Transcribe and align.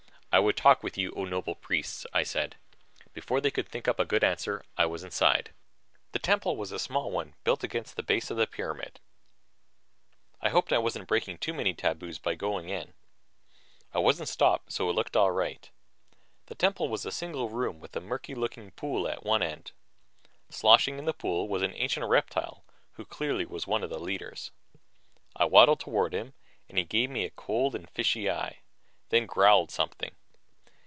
"I 0.33 0.39
would 0.39 0.55
talk 0.55 0.81
with 0.81 0.97
you, 0.97 1.11
O 1.13 1.25
noble 1.25 1.55
priests," 1.55 2.05
I 2.13 2.23
said. 2.23 2.55
Before 3.11 3.41
they 3.41 3.51
could 3.51 3.67
think 3.67 3.89
up 3.89 3.99
a 3.99 4.05
good 4.05 4.23
answer, 4.23 4.63
I 4.77 4.85
was 4.85 5.03
inside. 5.03 5.51
The 6.13 6.19
temple 6.19 6.55
was 6.55 6.71
a 6.71 6.79
small 6.79 7.11
one 7.11 7.33
built 7.43 7.65
against 7.65 7.97
the 7.97 8.01
base 8.01 8.31
of 8.31 8.37
the 8.37 8.47
pyramid. 8.47 9.01
I 10.39 10.47
hoped 10.47 10.71
I 10.71 10.77
wasn't 10.77 11.09
breaking 11.09 11.39
too 11.39 11.53
many 11.53 11.73
taboos 11.73 12.17
by 12.17 12.35
going 12.35 12.69
in. 12.69 12.93
I 13.93 13.99
wasn't 13.99 14.29
stopped, 14.29 14.71
so 14.71 14.89
it 14.89 14.93
looked 14.93 15.17
all 15.17 15.31
right. 15.31 15.69
The 16.45 16.55
temple 16.55 16.87
was 16.87 17.05
a 17.05 17.11
single 17.11 17.49
room 17.49 17.81
with 17.81 17.93
a 17.97 18.01
murky 18.01 18.33
looking 18.33 18.71
pool 18.71 19.09
at 19.09 19.25
one 19.25 19.43
end. 19.43 19.73
Sloshing 20.49 20.97
in 20.97 21.03
the 21.03 21.13
pool 21.13 21.49
was 21.49 21.61
an 21.61 21.73
ancient 21.75 22.05
reptile 22.05 22.63
who 22.93 23.03
clearly 23.03 23.43
was 23.45 23.67
one 23.67 23.83
of 23.83 23.89
the 23.89 23.99
leaders. 23.99 24.51
I 25.35 25.43
waddled 25.43 25.81
toward 25.81 26.13
him 26.13 26.31
and 26.69 26.77
he 26.77 26.85
gave 26.85 27.09
me 27.09 27.25
a 27.25 27.29
cold 27.31 27.75
and 27.75 27.89
fishy 27.89 28.29
eye, 28.29 28.59
then 29.09 29.25
growled 29.25 29.71
something. 29.71 30.15